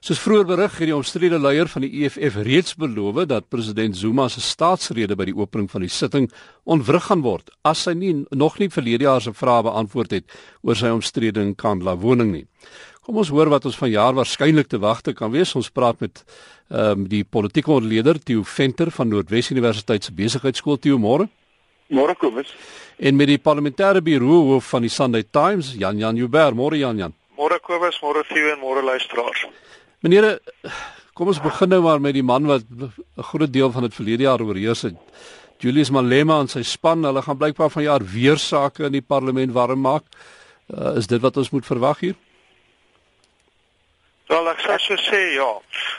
[0.00, 4.30] Soos vroeër berig het die omstrede leier van die EFF reeds beloof dat president Zuma
[4.32, 6.30] se staatsrede by die opening van die sitting
[6.64, 10.80] onwrig gaan word as hy nie nog nie verlede jaar se vrae beantwoord het oor
[10.80, 12.46] sy omstrede Kandla woning nie.
[13.04, 15.52] Kom ons hoor wat ons vanjaar waarskynlik te wagte kan wees.
[15.52, 16.24] Ons praat met
[16.70, 21.28] ehm um, die politieke ontleder Theo Venter van Noordwes Universiteit se Besigheidsskool Theo môre.
[21.92, 22.54] Môre Kobus.
[22.96, 26.56] En met die parlementêre bureau hoof van die Sunday Times, Jan Jan Jubber.
[26.56, 27.12] Môre Jan Jan.
[27.36, 29.44] Môre Kobus, môre Theo en môre luisteraars.
[30.00, 30.38] Meneer,
[31.12, 32.92] kom ons begin nou maar met die man wat 'n
[33.30, 34.96] groot deel van dit verlede jaar oorheers het.
[35.58, 39.80] Julius Malema en sy span, hulle gaan blykbaar vanjaar weer sake in die parlement warm
[39.80, 40.04] maak.
[40.72, 42.14] Uh, is dit wat ons moet verwag hier?
[44.30, 45.50] Wel ek sê so sê ja.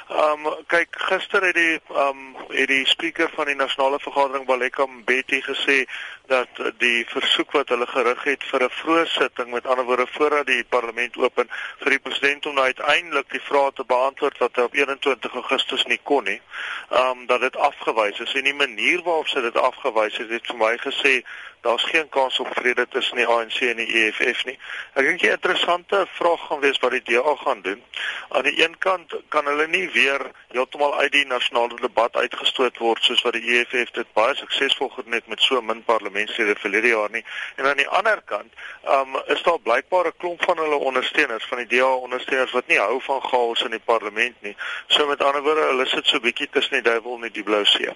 [0.10, 4.46] Ehm um, kyk gister het die ehm um, het die spreker van die nasionale vergadering
[4.48, 5.86] Baleka Mbeki gesê
[6.32, 10.46] dat die versoek wat hulle gerig het vir 'n vroeë sitting met ander woorde voordat
[10.48, 11.50] die parlement open
[11.82, 15.84] vir die president om nou uiteindelik die vrae te beantwoord wat hy op 21 Augustus
[15.86, 16.42] nie kon nie.
[16.90, 20.48] Ehm um, dat dit afgewys is en die manier waarop sy dit afgewys het het
[20.48, 21.24] vir my gesê
[21.62, 24.58] daar's geen kans op vrede tussen die ANC en die EFF nie.
[24.94, 27.84] Ek dink 'n interessante vraag gaan wees wat die DA gaan doen.
[28.30, 33.04] Aan die een kant kan hulle nie weer heeltemal uit die nasionale debat uitgestoot word
[33.04, 35.84] soos wat die EFF dit baie suksesvol gedoen het met so min
[36.26, 37.24] parlementslede verlede jaar nie.
[37.56, 38.54] En aan die ander kant,
[38.86, 42.78] um, is daar blykbaar 'n klomp van hulle ondersteuners van die DA ondersteuners wat nie
[42.78, 44.56] hou van chaos in die parlement nie.
[44.88, 47.96] So met ander woorde, hulle sit so bietjie tussen die duiwel en die blou see.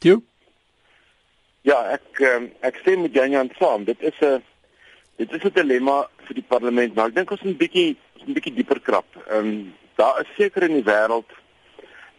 [0.00, 0.20] Jy
[1.64, 3.84] Ja, ek um, ek stem met Janjan saam.
[3.84, 4.42] Dit is 'n
[5.16, 8.32] dit is 'n dilemma vir die parlement, maar ek dink ons moet 'n bietjie 'n
[8.32, 9.06] bietjie dieper krap.
[9.28, 11.30] Ehm um, daar is seker in die wêreld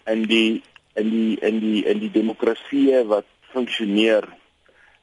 [0.06, 4.24] in die in die in die in die demokrasie wat funksioneer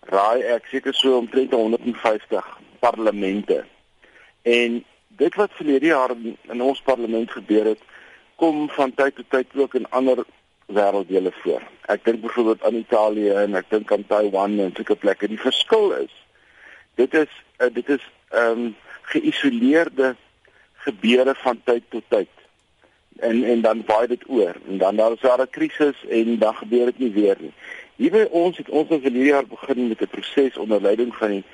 [0.00, 3.64] raai ek seker so omtrent 150 parlemente.
[4.42, 6.14] En dit wat verlede jaar
[6.48, 7.82] in ons parlement gebeur het,
[8.36, 10.24] kom van tyd tot tyd ook in ander
[10.66, 11.62] wêrelddele voor.
[11.92, 15.28] Ek dink byvoorbeeld aan Italië en ek dink aan Taiwan en sulke plekke.
[15.28, 16.14] Die verskil is
[17.00, 18.76] dit is uh, dit is ehm um,
[19.10, 20.14] geïsoleerde
[20.84, 22.28] gebeure van tyd tot tyd.
[23.18, 26.54] En en dan vaai dit oor en dan daar is daar 'n krisis en dan
[26.54, 27.52] gebeur dit nie weer nie.
[28.00, 31.30] Hier by ons het ons nou verlede jaar begin met 'n proses onder leiding van
[31.36, 31.44] die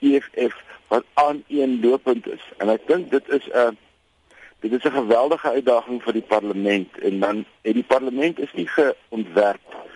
[0.00, 0.54] EFF
[0.88, 2.44] wat aan een lopend is.
[2.58, 3.76] En ek dink dit is 'n
[4.60, 8.66] Dit is 'n geweldige uitdaging vir die parlement en dan het die parlement is nie
[8.66, 9.86] geontwerp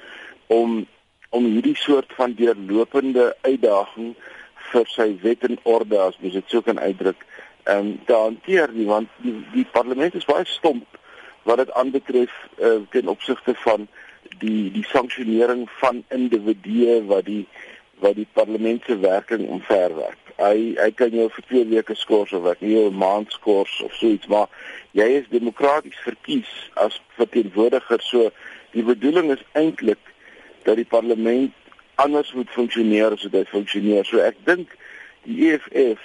[0.46, 0.86] om
[1.28, 4.14] om hierdie soort van deurlopende uitdaging
[4.54, 7.24] vir sy wet en orde as mens dit sou kan uitdruk,
[7.62, 10.98] ehm um, te hanteer nie want die die parlement is baie stomp
[11.42, 13.88] wat dit aanbetref uh, ten opsigte van
[14.38, 17.46] die die sanksionering van individue wat die
[18.00, 20.18] wat die parlement se werking omverwerk.
[20.40, 23.94] Hy hy kan jou vir 2 weke skors of wat nie 'n maand skors of
[23.94, 24.48] so iets, maar
[24.92, 28.00] jy is demokraties verkies as verteenwoordiger.
[28.02, 28.30] So
[28.72, 30.00] die bedoeling is eintlik
[30.64, 31.52] dat die parlement
[31.94, 34.04] anders moet funksioneer as dit funksioneer.
[34.04, 34.76] So ek dink
[35.24, 36.00] die EFF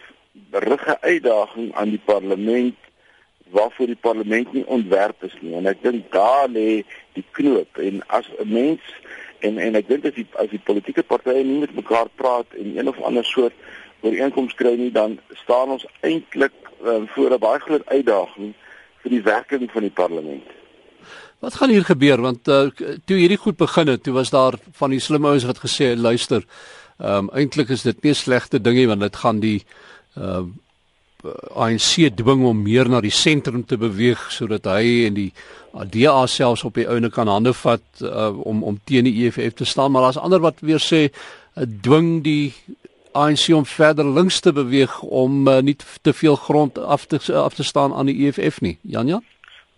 [0.52, 2.76] rig 'n uitdaging aan die parlement
[3.50, 5.54] waarvoor die parlement nie ontwerp is nie.
[5.56, 6.84] En ek dink daar lê
[7.14, 8.82] die knoop en as 'n mens
[9.40, 12.78] en en ek dink as die as die politieke partye nie met mekaar praat en
[12.78, 13.54] een of ander soort
[14.02, 18.54] ooreenkoms kry nie dan staan ons eintlik um, voor 'n baie groot uitdaging
[19.02, 20.48] vir die werking van die parlement.
[21.40, 22.70] Wat gaan hier gebeur want uh,
[23.06, 26.46] toe hierdie goed begin het, toe was daar van die slim ouens wat gesê luister,
[26.98, 29.64] ehm um, eintlik is dit nie 'n slegte ding nie want dit gaan die
[30.16, 30.64] ehm uh,
[31.56, 35.32] ANC dwing om meer na die sentrum te beweeg sodat hy en die
[35.92, 39.66] DA selfs op die ouene kan hande vat uh, om om teen die EFF te
[39.66, 39.92] staan.
[39.92, 42.54] Maar daar's ander wat weer sê uh, dwing die
[43.16, 47.54] ANC om verder links te beweeg om uh, nie te veel grond af te af
[47.54, 48.78] te staan aan die EFF nie.
[48.82, 49.22] Janja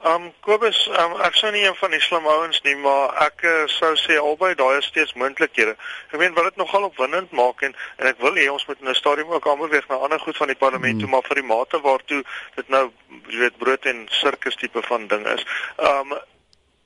[0.08, 3.56] Um Kobus, um, ek sou nie een van die slim ouens nie, maar ek uh,
[3.72, 5.74] sou sê albei daai is steeds moontlikhede.
[6.12, 8.92] Ek meen wat dit nogal opwindend maak en en ek wil hê ons moet in
[8.94, 11.02] 'n stadium ook aan beweeg na ander goed van die parlement hmm.
[11.02, 12.24] toe, maar vir die mate waartoe
[12.56, 12.86] dit nou
[13.28, 15.46] jy weet brood en sirkus tipe van ding is.
[15.78, 16.16] Um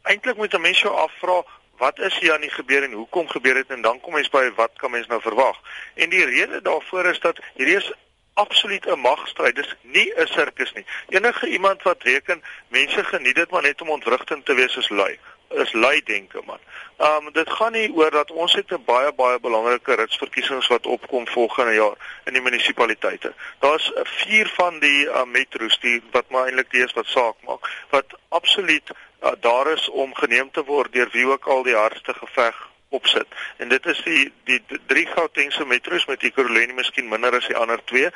[0.03, 1.43] eintlik moet 'n mens jou afvra
[1.81, 4.43] Wat is hier aan die gebeur en hoekom gebeur dit en dan kom mens by
[4.55, 5.57] wat kan mens nou verwag?
[5.93, 7.87] En die rede daarvoor is dat hierdie is
[8.33, 9.55] absoluut 'n magstryd.
[9.55, 10.85] Dis nie 'n sirkus nie.
[11.09, 15.19] Enige iemand wat reken mense geniet dit maar net om ontwrigtend te wees is lui.
[15.49, 16.59] Is lui denke man.
[16.97, 21.27] Um dit gaan nie oor dat ons het 'n baie baie belangrike ritsverkiesings wat opkom
[21.27, 23.33] volgende jaar in die munisipaliteite.
[23.59, 27.69] Daar's 4 van die uh, metro's die wat maar eintlik die is wat saak maak
[27.89, 32.13] wat absoluut uh, daar is om geneem te word deur wie ook al die hardste
[32.13, 33.27] geveg opsit.
[33.57, 37.57] En dit is die die, die drie Gautengse metro's met Ekurhuleni miskien minder as die
[37.57, 38.09] ander twee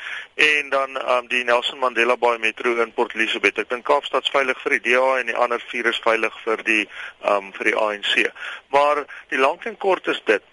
[0.47, 3.59] en dan um, die Nelson Mandela Bay metro in Port Elizabeth.
[3.63, 6.83] Ek dink Kaapstad's veilig vir die DA en die ander vier is veilig vir die
[7.35, 8.27] um vir die ANC.
[8.75, 10.43] Maar die lank en kort is dit.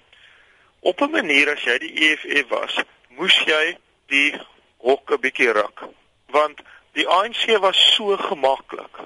[0.80, 2.78] Op 'n manier as jy die EFF was,
[3.18, 3.76] moes jy
[4.10, 4.30] die
[4.78, 5.88] hok 'n bietjie ruk.
[6.30, 6.62] Want
[6.94, 9.02] die ANC was so gemaklik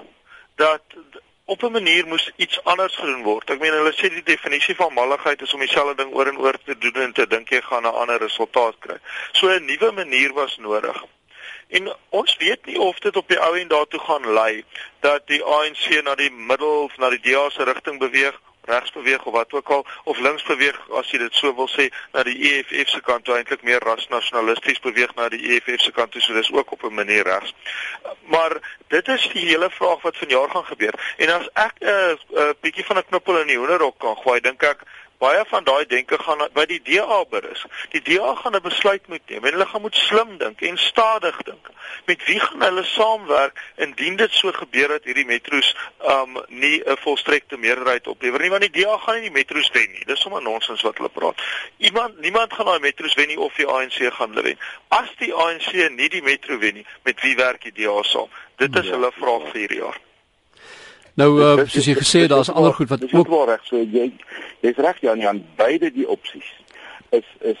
[0.55, 0.83] dat
[1.47, 3.49] op 'n manier moes iets anders gedoen word.
[3.49, 6.57] Ek meen hulle sê die definisie van malligheid is om dieselfde ding oor en oor
[6.65, 8.97] te doen en te dink jy gaan 'n ander resultaat kry.
[9.31, 11.03] So 'n nuwe manier was nodig.
[11.67, 14.63] En ons weet nie of dit op die ou en daartoe gaan lei
[14.99, 19.23] dat die ANC na die middel of na die DA se rigting beweeg regs beweeg
[19.25, 22.37] of wat ook al of links beweeg as jy dit so wil sê na die
[22.51, 26.33] EFF se kant toe eintlik meer rasnasionalisties beweeg na die EFF se kant toe so
[26.33, 27.53] dis ook op 'n manier regs.
[28.33, 30.93] Maar dit is die hele vraag wat vanjaar gaan gebeur.
[31.17, 34.39] En as ek 'n uh, uh, bietjie van 'n knuppel in die hoenderhok kan gooi,
[34.39, 34.79] dink ek
[35.17, 37.65] baie van daai denke gaan by die DA berus.
[37.93, 41.37] Die DA gaan 'n besluit moet neem en hulle gaan moet slim dink en stadig
[41.43, 41.69] dink.
[42.05, 46.97] Met wie gaan hulle saamwerk indien dit so gebeur dat hierdie metro's um nie 'n
[46.97, 50.05] volstrekte meerderheid oplewer nie want die DA gaan nie die metro's wen nie.
[50.05, 51.41] Dis sommer nonsens wat hulle praat.
[51.77, 54.59] Iemand niemand gaan daai metro's wen nie of die ANC gaan hulle wen.
[54.87, 58.29] As die ANC nie die metro wen nie, met wie werk die DA saam?
[58.57, 60.06] Dit is ja, hulle vraag vir hierdie jaar.
[61.17, 63.65] Nou uh, soos jy gesê daar's ander goed wat ook wel reg.
[63.65, 64.11] So jy
[64.61, 66.49] jy's reg Jan, Jan, beide die opsies
[67.15, 67.59] is is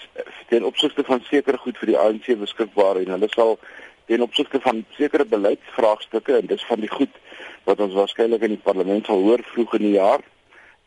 [0.49, 3.57] ten opsigte van sekere goed vir die ANC beskikbaar en hulle sal
[4.07, 7.13] ten opsigte van sekere beleidsvraagstukke en dis van die goed
[7.67, 10.23] wat ons waarskynlik in die parlement sal hoor vroeg in die jaar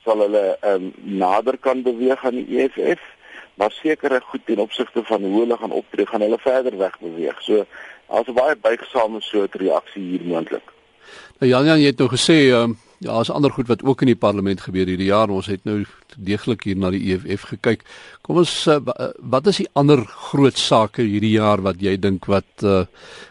[0.04, 0.92] sal hulle um,
[1.24, 3.02] nader kan beweeg aan die EFF
[3.60, 7.42] maar sekere goed ten opsigte van hoe hulle gaan optree gaan hulle verder weg beweeg.
[7.42, 7.64] So
[8.06, 10.64] as 'n baie buigsame soort reaksie hier moontlik.
[11.40, 14.12] Nou Jan Jan jy het nou gesê um, ja, daar's ander goed wat ook in
[14.12, 15.30] die parlement gebeur hierdie jaar.
[15.32, 15.84] Ons het nou
[16.16, 17.84] deeglik hier na die EFF gekyk.
[18.22, 18.76] Kom ons uh,
[19.18, 22.84] wat is die ander groot sake hierdie jaar wat jy dink wat uh,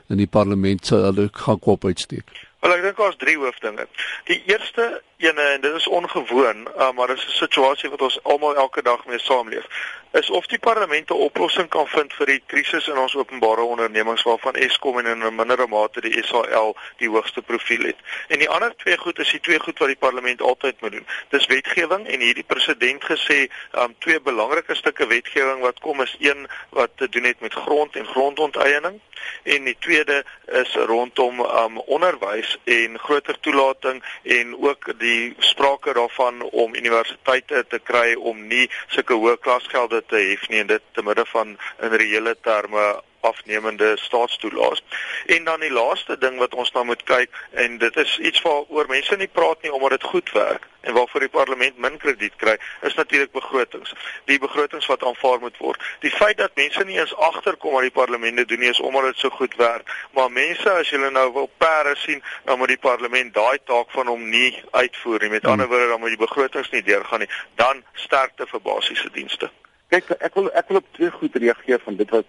[0.09, 2.33] in die parlement sal gaan kop uitsteek?
[2.59, 3.85] Wel ek dink daar's drie hoofdinge.
[4.27, 4.89] Die eerste
[5.23, 8.81] ene en dit is ongewoon, uh, maar dit is 'n situasie wat ons almal elke
[8.81, 9.69] dag mee saamleef.
[10.11, 14.23] Is of die parlement 'n oplossing kan vind vir die krisis in ons openbare ondernemings
[14.23, 17.95] waarvan Eskom en in 'n mindere mate die SAL die hoogste profiel het.
[18.27, 21.07] En die ander twee goed is die twee goed wat die parlement altyd moet doen.
[21.29, 26.47] Dis wetgewing en hierdie president gesê, um twee belangrike stukke wetgewing wat kom is een
[26.69, 28.99] wat te doen het met grond en grondonteiening
[29.43, 36.41] en die tweede is rondom um onderwys en groter toelating en ook die sprake daarvan
[36.41, 41.03] om universiteite te kry om nie sulke hoë klasgelde te hef nie en dit te
[41.03, 42.87] midde van in reële terme
[43.19, 44.83] afnemende staatstoelaas.
[45.25, 48.87] En dan die laaste ding wat ons nou moet kyk en dit is iets waaroor
[48.87, 52.55] mense nie praat nie omdat dit goed werk en waarvoor die parlement min krediet kry,
[52.81, 53.93] is natuurlik begrotings.
[54.25, 55.83] Die begrotings wat aanvaar moet word.
[55.99, 59.19] Die feit dat mense nie eens agterkom wat die parlement doen nie is omdat dit
[59.19, 63.33] so goed werk, maar mense as julle nou wil perde sien, dan moet die parlement
[63.33, 65.29] daai taak van hom nie uitvoer nie.
[65.35, 67.33] Met ander woorde, dan moet die begrotings nie deurgaan nie.
[67.55, 69.51] Dan sterkte vir basiese dienste.
[69.89, 72.25] Kyk, ek wil ek wil op twee goed reageer van dit wat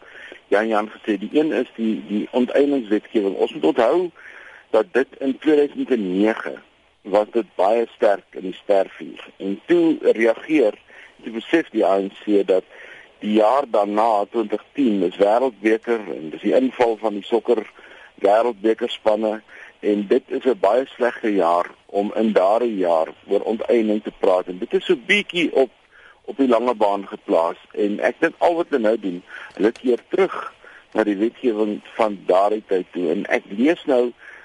[0.49, 1.19] Jan Jan gesê.
[1.21, 3.35] Die een is die die onteieningswetgewing.
[3.37, 4.11] Ons moet onthou
[4.71, 6.57] dat dit in 2009
[7.03, 9.27] was dit baie sterk in die sterfuur.
[9.37, 10.79] En toe reageer
[11.25, 12.65] die besef die ANC dat
[13.21, 17.61] die jaar daarna 2010 is wêreldbeker en dis die inval van die sokker
[18.25, 19.41] wêreldbekerspanne
[19.81, 24.47] en dit is 'n baie slegte jaar om in daardie jaar oor onteiening te praat
[24.47, 25.71] en dit is so bietjie op
[26.31, 29.21] op die lange baan geplaas en ek dink al wat hulle nou doen,
[29.59, 30.37] hulle keer terug
[30.95, 34.05] na die wetgewing van daardie tyd toe en ek lees nou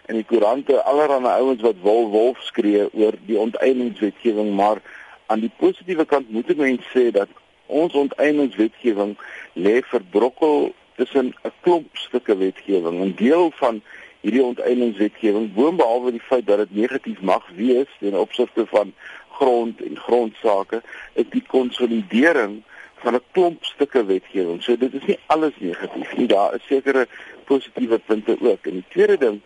[0.09, 4.81] in die koerante allerlei ouens wat wol wolf skree oor die onteieningswetgewing, maar
[5.25, 7.31] aan die positiewe kant moet ek mens sê dat
[7.65, 9.15] ons onteieningswetgewing
[9.57, 13.01] lê verbrokkel tussen 'n klomp stukke wetgewing.
[13.01, 13.81] 'n Deel van
[14.21, 18.93] hierdie onteieningswetgewing, boonbehalwe die feit dat dit negatief mag wees ten opsigte van
[19.37, 20.81] grond en grondsake
[21.13, 22.61] is die konsolidering
[23.03, 24.63] van 'n klomp stukke wetgewing.
[24.63, 26.27] So dit is nie alles negatief nie.
[26.27, 27.07] Daar is sekere
[27.45, 28.65] positiewe punte ook.
[28.65, 29.41] En die tweede ding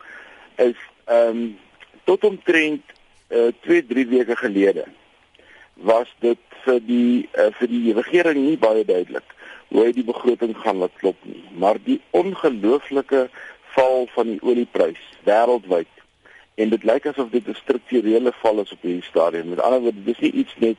[0.56, 1.58] is ehm um,
[2.04, 2.82] tot omtrent
[3.30, 4.86] uh, eh, 2, 3 weke gelede
[5.74, 9.36] was dit vir die uh, vir die regering nie baie duidelik
[9.70, 11.44] hoe hy die begroting gaan laat klop nie.
[11.62, 13.28] Maar die ongelooflike
[13.76, 15.99] val van die olieprys wêreldwyd
[16.60, 19.50] en dit lyk asof dit 'n strukturele val is op hierdie stadium.
[19.50, 20.78] Met ander woorde, dis nie iets net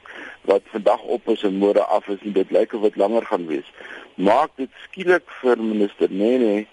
[0.51, 2.33] wat vandag op is en môre af is nie.
[2.33, 3.69] Dit lyk of dit langer gaan wees.
[4.15, 6.67] Maak dit skielik vir minister Nene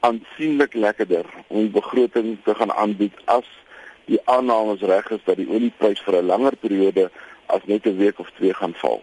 [0.00, 3.46] aansienlik lekkerder om die begroting te gaan aanbied as
[4.04, 7.10] die aannames reg is dat die olieprys vir 'n langer periode
[7.46, 9.02] as net 'n week of twee gaan val.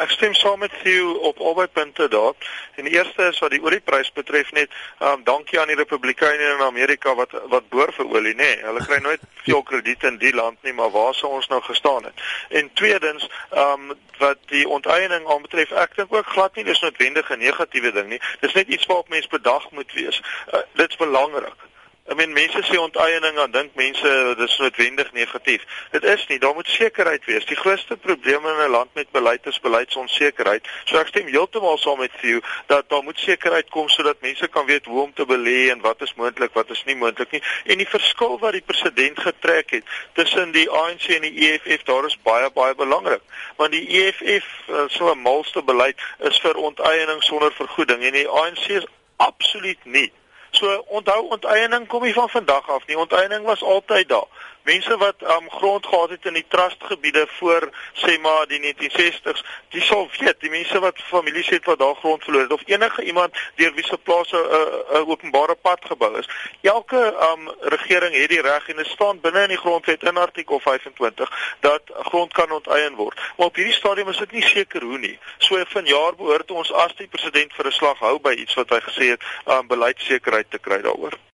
[0.00, 2.32] Ek stem saam met Theo op albei punte daar.
[2.74, 6.62] En die eerste is wat die olieprys betref net, um, dankie aan die Republikeine in
[6.64, 8.48] Amerika wat wat boor vir olie, nê.
[8.48, 11.60] Nee, hulle kry nooit veel krediet in die land nie, maar waar sou ons nou
[11.68, 12.24] gestaan het?
[12.48, 17.30] En tweedens, ehm um, wat die onteiening aanbetref, ek dink ook glad nie dis noodwendig
[17.30, 18.20] 'n negatiewe ding nie.
[18.40, 20.22] Dis net iets waarop mens bedag moet wees.
[20.52, 21.68] Uh, dit's belangrik.
[22.10, 25.62] Ek meen mense sê onteiening dan dink mense dis noodwendig negatief.
[25.92, 27.46] Dit is nie, daar moet sekerheid wees.
[27.46, 30.66] Die grootste probleem in 'n land met beleid is beleidsonsekerheid.
[30.90, 34.66] So ek stem heeltemal saam met jou dat daar moet sekerheid kom sodat mense kan
[34.66, 37.42] weet hoe om te belê en wat is moontlik, wat is nie moontlik nie.
[37.64, 42.04] En die verskil wat die president getrek het tussen die ANC en die EFF, daar
[42.04, 43.22] is baie baie belangrik.
[43.56, 48.28] Want die EFF eh, so 'n malste beleid is vir onteiening sonder vergoeding en die
[48.28, 48.86] ANC is
[49.16, 50.12] absoluut nie.
[50.50, 52.98] So onthou onteiening kom nie van vandag af nie.
[52.98, 54.26] Onteiening was altyd daar.
[54.62, 59.82] Mense wat um, grond gehad het in die trustgebiede voor sê maar die 1960s, die
[59.82, 63.36] sal weet, die mense wat families het wat daar grond verloor het of enige iemand
[63.56, 66.28] deur wie se plase 'n uh, uh, openbare pad gebou is.
[66.62, 70.60] Elke um, regering het die reg en dit staan binne in die grondwet in artikel
[70.60, 73.20] 25 dat grond kan onteien word.
[73.36, 75.18] Maar op hierdie stadium is dit nie seker hoe nie.
[75.38, 78.80] So vanjaar behoort ons as die president vir 'n slag hou by iets wat hy
[78.80, 81.20] gesê het, um, beleidsekerheid te kry daaroor.